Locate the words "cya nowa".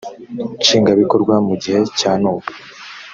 1.99-2.45